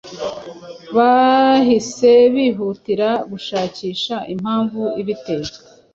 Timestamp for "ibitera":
5.01-5.51